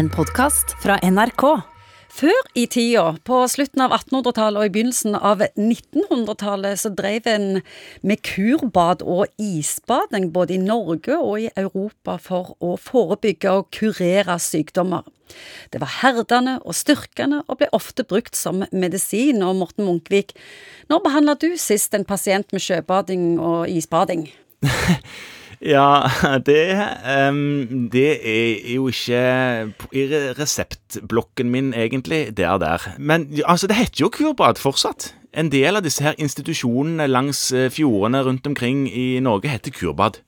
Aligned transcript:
en 0.00 0.08
podkast 0.08 0.70
fra 0.80 0.94
NRK. 1.04 1.42
Før 2.10 2.36
i 2.56 2.62
tida, 2.72 3.18
på 3.26 3.40
slutten 3.52 3.82
av 3.84 3.92
1800-tallet 3.92 4.56
og 4.62 4.68
i 4.70 4.72
begynnelsen 4.72 5.16
av 5.18 5.42
1900-tallet, 5.44 6.80
så 6.80 6.88
drev 6.96 7.26
en 7.28 7.58
med 8.00 8.22
kurbad 8.24 9.04
og 9.04 9.28
isbading 9.36 10.30
både 10.32 10.54
i 10.56 10.60
Norge 10.62 11.18
og 11.18 11.42
i 11.42 11.50
Europa 11.52 12.14
for 12.22 12.54
å 12.64 12.78
forebygge 12.80 13.52
og 13.58 13.68
kurere 13.76 14.38
sykdommer. 14.40 15.04
Det 15.68 15.82
var 15.82 15.92
herdende 15.98 16.56
og 16.64 16.78
styrkende 16.80 17.42
og 17.44 17.60
ble 17.60 17.68
ofte 17.76 18.06
brukt 18.08 18.38
som 18.38 18.64
medisin. 18.72 19.44
Og 19.44 19.58
Morten 19.60 19.84
Munkvik, 19.84 20.32
når 20.88 21.04
behandla 21.04 21.36
du 21.36 21.50
sist 21.60 21.92
en 21.98 22.08
pasient 22.08 22.56
med 22.56 22.64
sjøbading 22.64 23.36
og 23.36 23.68
isbading? 23.68 24.30
Ja, 25.60 26.08
det, 26.48 26.62
um, 27.28 27.88
det 27.92 28.10
er 28.24 28.74
jo 28.74 28.88
ikke 28.88 29.24
i 29.92 30.06
reseptblokken 30.38 31.50
min, 31.52 31.74
egentlig, 31.76 32.30
det 32.36 32.46
er 32.48 32.58
der. 32.58 32.86
Men 32.98 33.28
altså, 33.44 33.68
det 33.68 33.76
heter 33.76 34.06
jo 34.06 34.12
kurbad 34.14 34.60
fortsatt. 34.60 35.12
En 35.36 35.52
del 35.52 35.76
av 35.78 35.84
disse 35.84 36.02
her 36.02 36.16
institusjonene 36.18 37.06
langs 37.06 37.52
eh, 37.54 37.68
fjordene 37.70 38.24
rundt 38.26 38.48
omkring 38.50 38.88
i 38.88 39.20
Norge 39.22 39.52
heter 39.52 39.70
kurbad. 39.70 40.18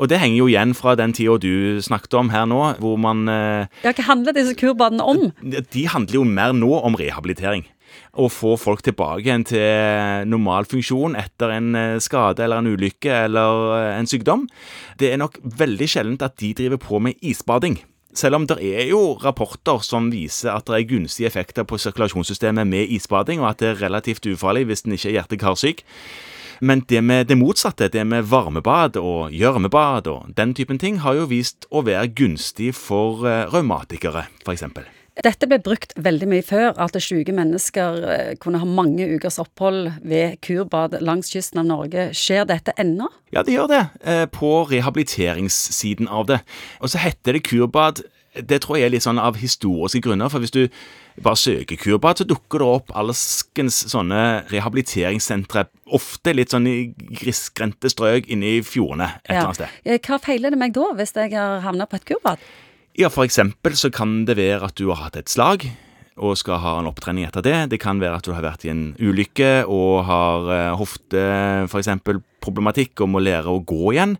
Og 0.00 0.08
det 0.08 0.16
henger 0.22 0.38
jo 0.38 0.46
igjen 0.48 0.72
fra 0.72 0.94
den 0.96 1.12
tida 1.12 1.34
du 1.42 1.82
snakket 1.84 2.14
om 2.16 2.30
her 2.32 2.46
nå, 2.48 2.60
hvor 2.80 2.96
man 2.96 3.26
eh, 3.28 3.66
Ja, 3.84 3.92
Hva 3.92 4.06
handler 4.06 4.36
disse 4.38 4.54
kurbadene 4.56 5.04
om? 5.04 5.26
De 5.42 5.84
handler 5.92 6.22
jo 6.22 6.24
mer 6.24 6.54
nå 6.56 6.72
om 6.78 6.96
rehabilitering 6.96 7.66
å 8.18 8.28
få 8.32 8.56
folk 8.60 8.82
tilbake 8.86 9.24
igjen 9.24 9.44
til 9.46 10.28
normal 10.30 10.66
funksjon 10.70 11.16
etter 11.18 11.54
en 11.54 11.76
eh, 11.78 12.00
skade 12.02 12.44
eller 12.44 12.62
en 12.62 12.72
ulykke 12.72 13.12
eller 13.26 13.76
eh, 13.76 13.92
en 13.98 14.10
sykdom. 14.10 14.46
Det 14.98 15.12
er 15.12 15.20
nok 15.20 15.38
veldig 15.42 15.88
sjeldent 15.90 16.26
at 16.26 16.38
de 16.42 16.52
driver 16.56 16.80
på 16.82 17.02
med 17.02 17.18
isbading. 17.22 17.78
Selv 18.16 18.40
om 18.40 18.48
det 18.50 18.58
er 18.66 18.88
jo 18.90 19.14
rapporter 19.22 19.84
som 19.86 20.10
viser 20.10 20.50
at 20.56 20.66
det 20.66 20.80
er 20.80 20.88
gunstige 20.90 21.30
effekter 21.30 21.66
på 21.68 21.78
sirkulasjonssystemet 21.78 22.66
med 22.66 22.90
isbading, 22.90 23.38
og 23.44 23.52
at 23.52 23.62
det 23.62 23.70
er 23.70 23.80
relativt 23.84 24.26
ufarlig 24.26 24.66
hvis 24.66 24.82
en 24.86 24.96
ikke 24.98 25.12
er 25.12 25.16
hjerte-karsyk. 25.20 25.84
Men 26.60 26.82
det 26.90 27.00
med 27.06 27.30
det 27.30 27.38
motsatte, 27.40 27.88
det 27.88 28.02
med 28.04 28.26
varmebad 28.28 28.98
og 29.00 29.32
gjørmebad 29.32 30.10
og 30.12 30.34
den 30.36 30.52
typen 30.58 30.82
ting, 30.82 31.00
har 31.06 31.16
jo 31.16 31.30
vist 31.30 31.70
å 31.70 31.86
være 31.86 32.10
gunstig 32.12 32.74
for 32.76 33.22
raumatikere 33.22 33.54
revmatikere, 33.54 34.26
f.eks. 34.44 34.99
Dette 35.24 35.48
ble 35.50 35.58
brukt 35.60 35.92
veldig 36.00 36.28
mye 36.30 36.44
før, 36.44 36.70
at 36.80 36.96
syke 37.04 37.34
mennesker 37.36 38.04
eh, 38.08 38.30
kunne 38.40 38.60
ha 38.62 38.68
mange 38.68 39.04
ukers 39.10 39.36
opphold 39.42 39.90
ved 40.00 40.38
kurbad 40.44 40.96
langs 41.04 41.28
kysten 41.34 41.60
av 41.60 41.68
Norge. 41.68 42.08
Skjer 42.16 42.46
dette 42.48 42.72
ennå? 42.80 43.10
Ja, 43.34 43.44
det 43.44 43.56
gjør 43.56 43.68
det, 43.68 43.82
eh, 44.00 44.24
på 44.32 44.52
rehabiliteringssiden 44.70 46.08
av 46.08 46.30
det. 46.30 46.40
Og 46.80 46.92
så 46.92 47.02
heter 47.04 47.36
det 47.36 47.44
kurbad. 47.50 48.00
Det 48.32 48.62
tror 48.62 48.78
jeg 48.78 48.86
er 48.86 48.94
litt 48.94 49.04
sånn 49.04 49.20
av 49.20 49.36
historiske 49.42 50.00
grunner, 50.06 50.30
for 50.32 50.40
hvis 50.40 50.54
du 50.54 50.62
bare 51.20 51.36
søker 51.36 51.76
kurbad, 51.76 52.22
så 52.22 52.24
dukker 52.24 52.62
det 52.62 52.70
opp 52.78 52.96
alskens 52.96 53.82
sånne 53.90 54.46
rehabiliteringssentre, 54.52 55.66
ofte 55.98 56.32
litt 56.32 56.54
sånn 56.54 56.68
i 56.70 56.78
grisgrendte 57.20 57.90
strøk 57.92 58.30
inne 58.30 58.56
i 58.56 58.64
fjordene 58.64 59.10
et 59.18 59.34
eller 59.34 59.50
annet 59.50 59.60
sted. 59.60 60.00
Hva 60.06 60.20
feiler 60.22 60.54
det 60.54 60.62
meg 60.62 60.72
da, 60.78 60.88
hvis 60.96 61.12
jeg 61.18 61.34
har 61.34 61.60
havna 61.66 61.90
på 61.90 62.00
et 62.00 62.08
kurbad? 62.14 62.50
Ja, 63.00 63.08
for 63.08 63.24
eksempel 63.24 63.72
så 63.80 63.88
kan 63.88 64.26
det 64.28 64.34
være 64.36 64.66
at 64.66 64.76
du 64.76 64.90
har 64.90 65.06
hatt 65.06 65.14
et 65.16 65.30
slag 65.32 65.62
og 66.20 66.34
skal 66.36 66.58
ha 66.60 66.74
en 66.76 66.88
opptrening 66.90 67.24
etter 67.24 67.40
det. 67.40 67.54
Det 67.72 67.78
kan 67.80 67.96
være 68.02 68.18
at 68.18 68.26
du 68.26 68.34
har 68.36 68.44
vært 68.44 68.66
i 68.66 68.72
en 68.74 68.90
ulykke 69.00 69.64
og 69.64 70.02
har 70.04 70.50
eh, 70.52 70.74
hofte, 70.76 71.22
f.eks 71.64 71.88
problematikk 72.44 73.00
om 73.04 73.16
å 73.16 73.22
lære 73.22 73.50
å 73.50 73.62
gå 73.66 73.94
igjen. 73.94 74.16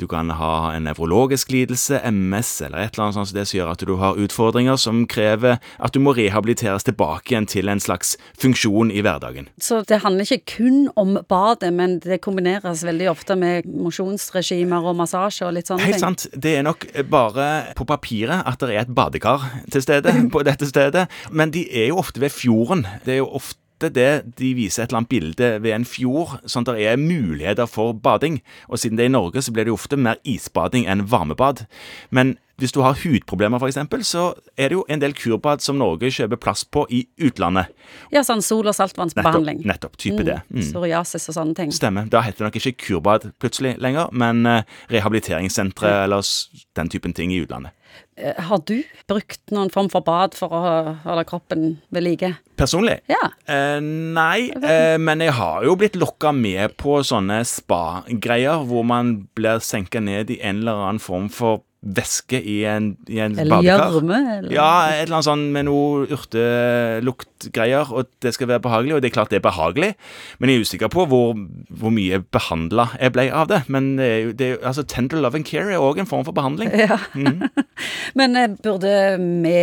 Du 0.00 0.06
kan 0.10 0.30
ha 0.38 0.72
en 0.72 0.86
nevrologisk 0.88 1.52
lidelse, 1.54 2.00
MS 2.08 2.54
eller 2.68 2.84
et 2.84 2.94
eller 2.94 3.06
annet 3.06 3.18
sånt 3.18 3.30
som 3.30 3.38
det 3.38 3.46
som 3.48 3.58
gjør 3.58 3.72
at 3.74 3.84
du 3.88 3.94
har 4.00 4.20
utfordringer 4.20 4.78
som 4.80 5.04
krever 5.10 5.58
at 5.78 5.94
du 5.94 6.00
må 6.02 6.14
rehabiliteres 6.16 6.86
tilbake 6.88 7.32
igjen 7.34 7.48
til 7.50 7.70
en 7.72 7.82
slags 7.82 8.14
funksjon 8.40 8.92
i 8.92 9.02
hverdagen. 9.04 9.48
Så 9.62 9.82
det 9.88 10.02
handler 10.04 10.28
ikke 10.28 10.56
kun 10.56 10.86
om 11.00 11.16
badet, 11.28 11.72
men 11.74 11.98
det 12.04 12.22
kombineres 12.24 12.84
veldig 12.86 13.10
ofte 13.12 13.36
med 13.38 13.68
mosjonsregimer 13.68 14.84
og 14.88 14.98
massasje 15.00 15.48
og 15.48 15.56
litt 15.56 15.70
sånne 15.70 15.86
ting? 15.86 15.96
Helt 15.96 16.04
sant. 16.04 16.26
Det 16.32 16.56
er 16.58 16.66
nok 16.66 16.86
bare 17.10 17.74
på 17.78 17.86
papiret 17.88 18.44
at 18.48 18.60
det 18.62 18.76
er 18.76 18.84
et 18.84 18.94
badekar 18.94 19.48
til 19.72 19.84
stede 19.84 20.14
på 20.34 20.44
dette 20.46 20.68
stedet, 20.68 21.08
men 21.30 21.54
de 21.54 21.66
er 21.70 21.90
jo 21.92 22.00
ofte 22.02 22.22
ved 22.22 22.34
fjorden. 22.34 22.86
Det 23.06 23.16
er 23.16 23.22
jo 23.22 23.32
ofte 23.40 23.61
ofte 23.82 23.94
det 23.94 24.38
de 24.38 24.52
viser 24.54 24.84
et 24.84 24.90
eller 24.90 25.02
annet 25.02 25.10
bilde 25.10 25.48
ved 25.62 25.74
en 25.74 25.86
fjord, 25.86 26.38
sånn 26.46 26.66
at 26.66 26.76
det 26.76 26.86
er 26.86 27.00
muligheter 27.00 27.66
for 27.66 27.92
bading. 27.92 28.40
Og 28.68 28.78
siden 28.78 28.98
det 28.98 29.06
er 29.06 29.10
i 29.10 29.16
Norge, 29.16 29.42
så 29.42 29.52
blir 29.52 29.66
det 29.66 29.74
ofte 29.74 29.98
mer 29.98 30.20
isbading 30.24 30.86
enn 30.86 31.08
varmebad. 31.10 31.66
Men 32.10 32.36
hvis 32.60 32.74
du 32.74 32.80
har 32.84 32.96
hudproblemer, 33.00 33.62
f.eks., 33.62 34.06
så 34.06 34.24
er 34.56 34.72
det 34.72 34.78
jo 34.78 34.84
en 34.88 35.02
del 35.02 35.14
kurbad 35.16 35.64
som 35.64 35.78
Norge 35.80 36.10
kjøper 36.12 36.40
plass 36.40 36.64
på 36.64 36.84
i 36.92 37.04
utlandet. 37.22 37.72
Ja, 38.14 38.24
sånn 38.26 38.42
sol- 38.44 38.68
og 38.68 38.76
saltvannsbehandling. 38.76 39.62
Nettopp. 39.62 39.96
nettopp 39.96 40.00
type 40.04 40.20
mm, 40.20 40.26
det. 40.28 40.38
Mm. 40.52 40.64
Psoriasis 40.66 41.28
og 41.32 41.38
sånne 41.38 41.58
ting. 41.58 41.74
Stemmer. 41.74 42.08
Da 42.12 42.22
heter 42.26 42.44
det 42.44 42.50
nok 42.50 42.60
ikke 42.60 42.76
kurbad 42.86 43.30
plutselig 43.42 43.76
lenger, 43.82 44.12
men 44.12 44.46
uh, 44.46 44.82
rehabiliteringssentre 44.92 45.88
mm. 45.88 46.02
eller 46.06 46.34
den 46.78 46.92
typen 46.92 47.16
ting 47.16 47.34
i 47.34 47.40
utlandet. 47.42 47.74
Eh, 48.16 48.36
har 48.44 48.60
du 48.68 48.82
brukt 49.08 49.40
noen 49.54 49.70
form 49.72 49.88
for 49.92 50.04
bad 50.04 50.36
for 50.36 50.52
å 50.52 50.62
holde 51.04 51.24
kroppen 51.28 51.64
ved 51.92 52.04
like? 52.04 52.28
Personlig? 52.60 52.98
Ja. 53.10 53.22
Eh, 53.48 53.80
nei, 53.80 54.52
eh, 54.52 54.98
men 55.00 55.24
jeg 55.24 55.32
har 55.38 55.64
jo 55.64 55.76
blitt 55.80 55.96
lokka 55.96 56.34
med 56.36 56.76
på 56.80 57.00
sånne 57.06 57.40
spa-greier 57.48 58.66
hvor 58.68 58.84
man 58.84 59.14
blir 59.36 59.64
senka 59.64 60.02
ned 60.04 60.30
i 60.30 60.40
en 60.44 60.60
eller 60.60 60.84
annen 60.86 61.02
form 61.02 61.30
for 61.32 61.64
væske 61.82 62.38
i 62.38 62.62
en, 62.68 62.92
i 63.10 63.18
en 63.22 63.38
eller 63.38 63.56
badekar. 63.56 63.96
Gjørme, 63.96 64.20
eller 64.38 64.54
Ja, 64.54 64.70
et 64.92 65.06
eller 65.06 65.18
annet 65.18 65.28
sånn 65.28 65.46
med 65.54 65.66
noe 65.66 66.06
urteluktgreier, 66.06 67.90
og 67.90 68.10
det 68.22 68.34
skal 68.36 68.50
være 68.52 68.64
behagelig. 68.64 68.96
Og 68.96 69.02
det 69.02 69.10
er 69.10 69.16
klart 69.16 69.34
det 69.34 69.40
er 69.40 69.46
behagelig, 69.46 69.92
men 70.38 70.52
jeg 70.52 70.60
er 70.60 70.68
usikker 70.68 70.92
på 70.92 71.06
hvor, 71.10 71.34
hvor 71.68 71.94
mye 71.94 72.22
behandla 72.32 72.90
jeg 73.00 73.16
ble 73.16 73.28
av 73.34 73.50
det. 73.50 73.64
Men 73.72 73.96
det 73.98 74.42
det 74.42 74.58
altså, 74.62 74.82
tender 74.82 75.20
love 75.20 75.38
and 75.38 75.46
care 75.46 75.72
er 75.72 75.82
òg 75.82 76.00
en 76.02 76.08
form 76.08 76.24
for 76.26 76.36
behandling. 76.36 76.70
Ja. 76.76 76.98
Mm. 77.14 77.42
men 78.18 78.36
eh, 78.38 78.54
burde 78.62 78.92
vi 79.18 79.56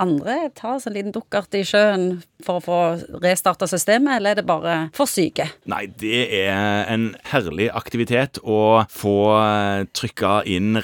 andre 0.00 0.36
ta 0.56 0.76
oss 0.76 0.88
en 0.88 0.96
liten 0.96 1.14
dukkert 1.14 1.54
i 1.58 1.64
sjøen 1.66 2.22
for 2.44 2.60
å 2.60 2.64
få 2.64 2.78
restarta 3.22 3.68
systemet, 3.68 4.16
eller 4.16 4.32
er 4.32 4.40
det 4.40 4.46
bare 4.48 4.76
for 4.96 5.10
syke? 5.10 5.50
Nei, 5.70 5.84
det 6.00 6.22
er 6.40 6.88
en 6.92 7.10
herlig 7.30 7.68
aktivitet 7.76 8.40
å 8.42 8.84
få 8.90 9.16
eh, 9.36 9.84
trykka 9.96 10.40
inn 10.48 10.78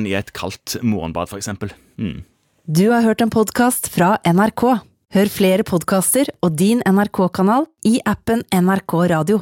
Resett-knappen 0.00 0.06
i 0.06 0.14
et 0.16 0.32
kaldt 0.32 0.82
morgenbad, 0.82 1.28
f.eks. 1.28 1.48
Mm. 1.98 2.24
Du 2.66 2.90
har 2.90 3.02
hørt 3.02 3.20
en 3.20 3.30
podkast 3.30 3.90
fra 3.90 4.18
NRK. 4.24 4.80
Hør 5.12 5.28
flere 5.28 5.64
podkaster 5.64 6.30
og 6.42 6.56
din 6.56 6.82
NRK-kanal 6.86 7.66
i 7.84 8.00
appen 8.06 8.44
NRK 8.52 9.10
Radio. 9.10 9.40